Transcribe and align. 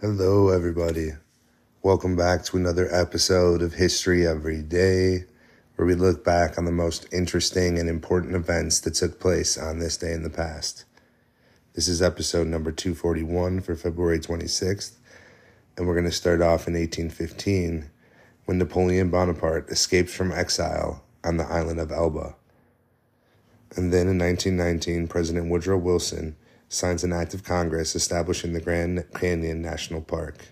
Hello, 0.00 0.48
everybody. 0.48 1.10
Welcome 1.82 2.16
back 2.16 2.44
to 2.44 2.56
another 2.56 2.88
episode 2.90 3.60
of 3.60 3.74
History 3.74 4.26
Every 4.26 4.62
Day, 4.62 5.26
where 5.76 5.84
we 5.84 5.94
look 5.94 6.24
back 6.24 6.56
on 6.56 6.64
the 6.64 6.72
most 6.72 7.06
interesting 7.12 7.78
and 7.78 7.90
important 7.90 8.34
events 8.34 8.80
that 8.80 8.94
took 8.94 9.20
place 9.20 9.58
on 9.58 9.80
this 9.80 9.98
day 9.98 10.14
in 10.14 10.22
the 10.22 10.30
past. 10.30 10.86
This 11.74 11.88
is 11.88 12.00
episode 12.00 12.46
number 12.46 12.72
241 12.72 13.60
for 13.60 13.76
February 13.76 14.18
26th, 14.18 14.92
and 15.76 15.86
we're 15.86 15.92
going 15.92 16.06
to 16.06 16.10
start 16.10 16.40
off 16.40 16.66
in 16.66 16.72
1815 16.72 17.90
when 18.46 18.56
Napoleon 18.56 19.10
Bonaparte 19.10 19.68
escapes 19.68 20.14
from 20.14 20.32
exile 20.32 21.04
on 21.24 21.36
the 21.36 21.46
island 21.46 21.80
of 21.80 21.92
Elba. 21.92 22.34
And 23.76 23.92
then 23.92 24.08
in 24.08 24.18
1919, 24.18 25.08
President 25.08 25.50
Woodrow 25.50 25.78
Wilson 25.78 26.36
signs 26.68 27.04
an 27.04 27.12
act 27.12 27.34
of 27.34 27.44
Congress 27.44 27.94
establishing 27.94 28.52
the 28.52 28.60
Grand 28.60 29.04
Canyon 29.14 29.62
National 29.62 30.00
Park. 30.00 30.48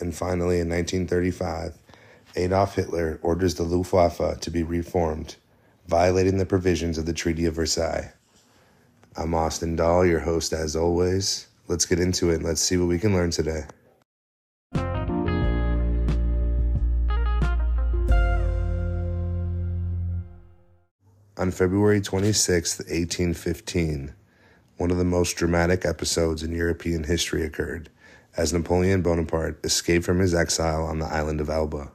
And 0.00 0.14
finally, 0.14 0.60
in 0.60 0.68
1935, 0.68 1.76
Adolf 2.36 2.74
Hitler 2.76 3.18
orders 3.22 3.54
the 3.54 3.64
Luftwaffe 3.64 4.40
to 4.40 4.50
be 4.50 4.62
reformed, 4.62 5.36
violating 5.86 6.38
the 6.38 6.46
provisions 6.46 6.98
of 6.98 7.06
the 7.06 7.12
Treaty 7.12 7.46
of 7.46 7.54
Versailles. 7.54 8.12
I'm 9.16 9.34
Austin 9.34 9.74
Dahl, 9.74 10.06
your 10.06 10.20
host 10.20 10.52
as 10.52 10.76
always. 10.76 11.48
Let's 11.66 11.86
get 11.86 11.98
into 11.98 12.30
it 12.30 12.36
and 12.36 12.44
let's 12.44 12.60
see 12.60 12.76
what 12.76 12.88
we 12.88 12.98
can 12.98 13.12
learn 13.14 13.30
today. 13.30 13.64
On 21.38 21.52
February 21.52 22.00
26, 22.00 22.80
1815, 22.80 24.12
one 24.76 24.90
of 24.90 24.96
the 24.96 25.04
most 25.04 25.36
dramatic 25.36 25.84
episodes 25.84 26.42
in 26.42 26.50
European 26.50 27.04
history 27.04 27.44
occurred 27.44 27.90
as 28.36 28.52
Napoleon 28.52 29.02
Bonaparte 29.02 29.60
escaped 29.62 30.04
from 30.04 30.18
his 30.18 30.34
exile 30.34 30.82
on 30.82 30.98
the 30.98 31.06
island 31.06 31.40
of 31.40 31.48
Elba. 31.48 31.92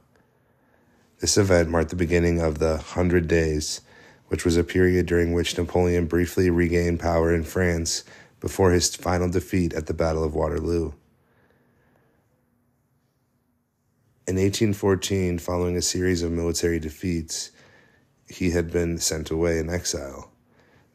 This 1.20 1.36
event 1.36 1.68
marked 1.68 1.90
the 1.90 1.96
beginning 1.96 2.40
of 2.40 2.58
the 2.58 2.78
Hundred 2.78 3.28
Days, 3.28 3.82
which 4.28 4.46
was 4.46 4.56
a 4.56 4.64
period 4.64 5.04
during 5.04 5.34
which 5.34 5.58
Napoleon 5.58 6.06
briefly 6.06 6.48
regained 6.48 7.00
power 7.00 7.34
in 7.34 7.44
France 7.44 8.02
before 8.40 8.72
his 8.72 8.96
final 8.96 9.28
defeat 9.28 9.74
at 9.74 9.84
the 9.84 9.94
Battle 9.94 10.24
of 10.24 10.34
Waterloo. 10.34 10.92
In 14.26 14.36
1814, 14.36 15.38
following 15.38 15.76
a 15.76 15.82
series 15.82 16.22
of 16.22 16.32
military 16.32 16.78
defeats, 16.78 17.50
he 18.34 18.50
had 18.50 18.70
been 18.70 18.98
sent 18.98 19.30
away 19.30 19.58
in 19.58 19.70
exile. 19.70 20.30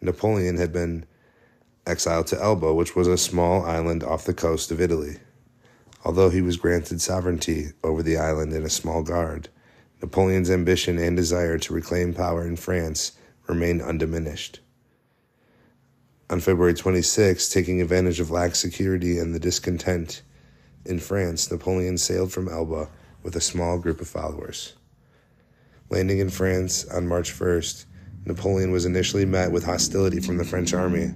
Napoleon 0.01 0.57
had 0.57 0.71
been 0.71 1.05
exiled 1.85 2.27
to 2.27 2.41
Elba, 2.41 2.73
which 2.73 2.95
was 2.95 3.07
a 3.07 3.17
small 3.17 3.65
island 3.65 4.03
off 4.03 4.25
the 4.25 4.33
coast 4.33 4.71
of 4.71 4.81
Italy. 4.81 5.17
Although 6.05 6.29
he 6.29 6.41
was 6.41 6.57
granted 6.57 7.01
sovereignty 7.01 7.71
over 7.83 8.01
the 8.01 8.17
island 8.17 8.53
and 8.53 8.65
a 8.65 8.69
small 8.69 9.03
guard, 9.03 9.49
Napoleon's 10.01 10.49
ambition 10.49 10.97
and 10.97 11.17
desire 11.17 11.57
to 11.57 11.73
reclaim 11.73 12.13
power 12.13 12.47
in 12.47 12.55
France 12.55 13.13
remained 13.47 13.81
undiminished. 13.81 14.59
On 16.29 16.39
February 16.39 16.73
26, 16.73 17.49
taking 17.49 17.81
advantage 17.81 18.19
of 18.19 18.31
lax 18.31 18.59
security 18.59 19.17
and 19.17 19.33
the 19.33 19.39
discontent 19.39 20.21
in 20.85 20.99
France, 20.99 21.51
Napoleon 21.51 21.97
sailed 21.97 22.31
from 22.31 22.47
Elba 22.47 22.89
with 23.23 23.35
a 23.35 23.41
small 23.41 23.77
group 23.79 23.99
of 23.99 24.07
followers. 24.07 24.75
Landing 25.89 26.19
in 26.19 26.29
France 26.29 26.85
on 26.87 27.07
March 27.07 27.31
1st, 27.33 27.85
Napoleon 28.25 28.71
was 28.71 28.85
initially 28.85 29.25
met 29.25 29.51
with 29.51 29.65
hostility 29.65 30.19
from 30.19 30.37
the 30.37 30.45
French 30.45 30.73
army 30.73 31.13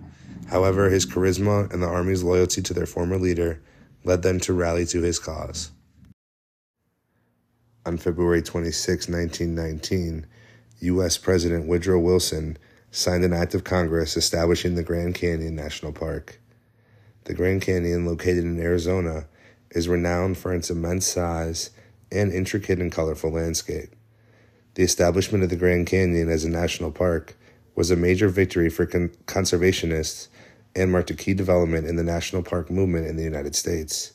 However, 0.48 0.90
his 0.90 1.06
charisma 1.06 1.72
and 1.74 1.82
the 1.82 1.88
army's 1.88 2.24
loyalty 2.24 2.62
to 2.62 2.74
their 2.74 2.86
former 2.86 3.18
leader 3.18 3.62
led 4.04 4.22
them 4.22 4.40
to 4.42 4.54
rally 4.54 4.86
to 4.88 5.02
his 5.02 5.20
cause. 5.20 5.72
On 7.86 7.98
February 7.98 8.42
26, 8.42 9.10
1919, 9.10 10.26
U.S. 10.80 11.18
President 11.18 11.68
Woodrow 11.68 12.00
Wilson 12.00 12.58
signed 12.92 13.24
an 13.24 13.34
act 13.34 13.56
of 13.56 13.64
Congress 13.64 14.16
establishing 14.16 14.76
the 14.76 14.84
Grand 14.84 15.16
Canyon 15.16 15.56
National 15.56 15.92
Park. 15.92 16.40
The 17.24 17.34
Grand 17.34 17.62
Canyon, 17.62 18.06
located 18.06 18.44
in 18.44 18.60
Arizona, 18.60 19.26
is 19.72 19.88
renowned 19.88 20.38
for 20.38 20.54
its 20.54 20.70
immense 20.70 21.08
size 21.08 21.72
and 22.12 22.32
intricate 22.32 22.80
and 22.80 22.92
colorful 22.92 23.32
landscape. 23.32 23.96
The 24.76 24.84
establishment 24.84 25.44
of 25.44 25.50
the 25.50 25.56
Grand 25.56 25.86
Canyon 25.86 26.30
as 26.30 26.44
a 26.44 26.50
national 26.50 26.92
park 26.92 27.38
was 27.76 27.92
a 27.92 27.96
major 27.96 28.28
victory 28.28 28.70
for 28.70 28.86
con- 28.86 29.12
conservationists 29.26 30.30
and 30.76 30.92
marked 30.92 31.12
a 31.12 31.16
key 31.16 31.36
development 31.36 31.86
in 31.88 31.96
the 31.96 32.04
national 32.04 32.42
park 32.42 32.72
movement 32.72 33.06
in 33.06 33.16
the 33.16 33.24
United 33.24 33.56
States. 33.56 34.14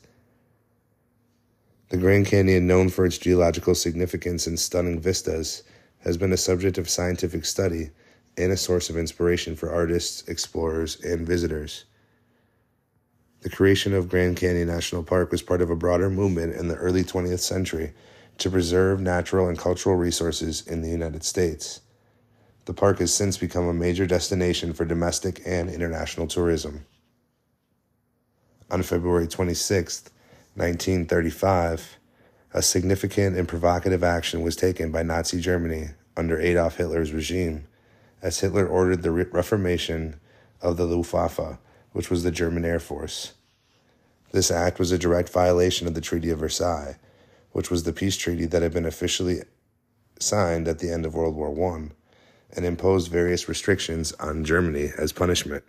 The 1.91 1.97
Grand 1.97 2.27
Canyon, 2.27 2.67
known 2.67 2.89
for 2.89 3.07
its 3.07 3.19
geological 3.19 3.75
significance 3.75 4.47
and 4.47 4.59
stunning 4.59 5.01
vistas, 5.01 5.63
has 6.01 6.17
been 6.17 6.33
a 6.33 6.37
subject 6.37 6.77
of 6.77 6.91
scientific 6.91 7.45
study 7.45 7.91
and 8.37 8.53
a 8.53 8.57
source 8.57 8.91
of 8.91 8.97
inspiration 8.97 9.57
for 9.57 9.73
artists, 9.73 10.29
explorers, 10.29 11.01
and 11.03 11.27
visitors. 11.27 11.85
The 13.43 13.51
creation 13.51 13.95
of 13.95 14.09
Grand 14.09 14.37
Canyon 14.37 14.67
National 14.67 15.05
Park 15.05 15.31
was 15.31 15.43
part 15.43 15.63
of 15.63 15.71
a 15.71 15.77
broader 15.77 16.11
movement 16.11 16.57
in 16.57 16.67
the 16.67 16.75
early 16.75 17.05
20th 17.05 17.41
century 17.41 17.95
to 18.39 18.51
preserve 18.51 19.01
natural 19.01 19.49
and 19.49 19.59
cultural 19.59 19.97
resources 19.97 20.67
in 20.67 20.81
the 20.83 20.89
United 20.89 21.25
States. 21.25 21.81
The 22.65 22.75
park 22.75 22.99
has 22.99 23.13
since 23.13 23.37
become 23.37 23.67
a 23.67 23.75
major 23.75 24.07
destination 24.07 24.73
for 24.73 24.85
domestic 24.85 25.41
and 25.45 25.71
international 25.71 26.27
tourism. 26.27 26.87
On 28.71 28.83
February 28.83 29.27
26, 29.27 30.11
1935, 30.55 31.99
a 32.55 32.63
significant 32.63 33.37
and 33.37 33.49
provocative 33.49 34.05
action 34.05 34.43
was 34.43 34.57
taken 34.57 34.93
by 34.93 35.03
Nazi 35.03 35.41
Germany 35.41 35.91
under 36.17 36.41
Adolf 36.41 36.77
Hitler's 36.77 37.13
regime, 37.13 37.67
as 38.21 38.41
Hitler 38.41 38.67
ordered 38.67 39.03
the 39.03 39.11
reformation 39.11 40.21
of 40.61 40.77
the 40.77 40.85
Luftwaffe, 40.85 41.59
which 41.93 42.11
was 42.11 42.23
the 42.23 42.31
German 42.31 42.65
Air 42.65 42.81
Force. 42.81 43.35
This 44.33 44.51
act 44.51 44.79
was 44.79 44.93
a 44.93 44.99
direct 44.99 45.31
violation 45.31 45.87
of 45.87 45.95
the 45.95 46.01
Treaty 46.01 46.31
of 46.31 46.41
Versailles, 46.41 46.99
which 47.53 47.71
was 47.71 47.85
the 47.85 47.93
peace 47.93 48.17
treaty 48.17 48.47
that 48.47 48.63
had 48.63 48.73
been 48.73 48.87
officially 48.87 49.43
signed 50.21 50.69
at 50.69 50.79
the 50.79 50.91
end 50.91 51.07
of 51.07 51.15
World 51.15 51.35
War 51.35 51.75
I 51.75 51.89
and 52.57 52.65
imposed 52.65 53.11
various 53.11 53.49
restrictions 53.49 54.13
on 54.15 54.45
Germany 54.45 54.91
as 54.97 55.13
punishment. 55.13 55.65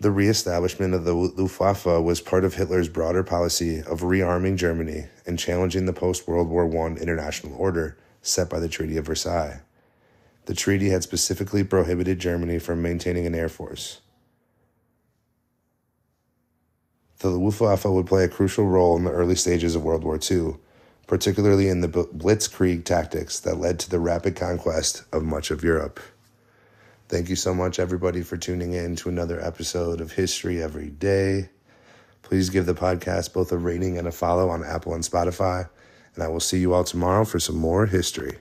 The 0.00 0.10
reestablishment 0.10 0.94
of 0.94 1.04
the 1.04 1.12
Luftwaffe 1.12 1.84
was 1.84 2.22
part 2.22 2.44
of 2.44 2.54
Hitler's 2.54 2.88
broader 2.88 3.22
policy 3.22 3.80
of 3.80 4.00
rearming 4.00 4.56
Germany 4.56 5.06
and 5.26 5.38
challenging 5.38 5.84
the 5.84 5.92
post 5.92 6.26
World 6.26 6.48
War 6.48 6.64
I 6.64 6.92
international 6.92 7.54
order 7.56 7.98
set 8.22 8.48
by 8.48 8.60
the 8.60 8.68
Treaty 8.68 8.96
of 8.96 9.06
Versailles. 9.06 9.60
The 10.46 10.54
treaty 10.54 10.88
had 10.88 11.02
specifically 11.02 11.64
prohibited 11.64 12.18
Germany 12.18 12.58
from 12.58 12.82
maintaining 12.82 13.26
an 13.26 13.34
air 13.34 13.48
force. 13.50 14.00
the 17.20 17.28
Luftwaffe 17.28 17.84
would 17.84 18.06
play 18.06 18.24
a 18.24 18.28
crucial 18.28 18.66
role 18.66 18.96
in 18.96 19.04
the 19.04 19.10
early 19.10 19.34
stages 19.34 19.74
of 19.74 19.84
World 19.84 20.04
War 20.04 20.18
II, 20.18 20.54
particularly 21.06 21.68
in 21.68 21.82
the 21.82 21.88
blitzkrieg 21.88 22.84
tactics 22.84 23.40
that 23.40 23.58
led 23.58 23.78
to 23.80 23.90
the 23.90 24.00
rapid 24.00 24.36
conquest 24.36 25.04
of 25.12 25.22
much 25.22 25.50
of 25.50 25.62
Europe. 25.62 26.00
Thank 27.08 27.28
you 27.28 27.36
so 27.36 27.52
much, 27.54 27.78
everybody, 27.78 28.22
for 28.22 28.38
tuning 28.38 28.72
in 28.72 28.96
to 28.96 29.10
another 29.10 29.38
episode 29.40 30.00
of 30.00 30.12
History 30.12 30.62
Every 30.62 30.88
Day. 30.88 31.50
Please 32.22 32.48
give 32.48 32.64
the 32.64 32.74
podcast 32.74 33.34
both 33.34 33.52
a 33.52 33.58
rating 33.58 33.98
and 33.98 34.08
a 34.08 34.12
follow 34.12 34.48
on 34.48 34.64
Apple 34.64 34.94
and 34.94 35.04
Spotify. 35.04 35.68
And 36.14 36.24
I 36.24 36.28
will 36.28 36.40
see 36.40 36.58
you 36.58 36.72
all 36.72 36.84
tomorrow 36.84 37.24
for 37.24 37.38
some 37.38 37.56
more 37.56 37.86
history. 37.86 38.38